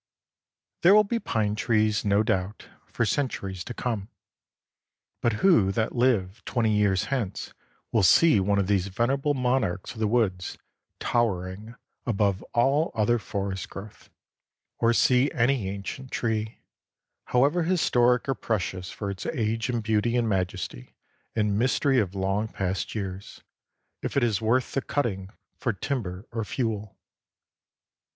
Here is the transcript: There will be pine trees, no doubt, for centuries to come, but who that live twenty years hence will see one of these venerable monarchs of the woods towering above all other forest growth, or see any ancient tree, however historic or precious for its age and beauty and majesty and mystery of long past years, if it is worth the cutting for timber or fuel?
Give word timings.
There 0.81 0.95
will 0.95 1.03
be 1.03 1.19
pine 1.19 1.53
trees, 1.53 2.03
no 2.03 2.23
doubt, 2.23 2.67
for 2.87 3.05
centuries 3.05 3.63
to 3.65 3.75
come, 3.75 4.09
but 5.21 5.33
who 5.45 5.71
that 5.73 5.95
live 5.95 6.43
twenty 6.43 6.75
years 6.75 7.03
hence 7.13 7.53
will 7.91 8.01
see 8.01 8.39
one 8.39 8.57
of 8.57 8.65
these 8.65 8.87
venerable 8.87 9.35
monarchs 9.35 9.93
of 9.93 9.99
the 9.99 10.07
woods 10.07 10.57
towering 10.99 11.75
above 12.07 12.41
all 12.51 12.89
other 12.95 13.19
forest 13.19 13.69
growth, 13.69 14.09
or 14.79 14.91
see 14.91 15.29
any 15.33 15.69
ancient 15.69 16.09
tree, 16.09 16.57
however 17.25 17.61
historic 17.61 18.27
or 18.27 18.33
precious 18.33 18.89
for 18.89 19.11
its 19.11 19.27
age 19.27 19.69
and 19.69 19.83
beauty 19.83 20.17
and 20.17 20.27
majesty 20.27 20.95
and 21.35 21.59
mystery 21.59 21.99
of 21.99 22.15
long 22.15 22.47
past 22.47 22.95
years, 22.95 23.43
if 24.01 24.17
it 24.17 24.23
is 24.23 24.41
worth 24.41 24.71
the 24.73 24.81
cutting 24.81 25.29
for 25.59 25.71
timber 25.71 26.25
or 26.31 26.43
fuel? 26.43 26.97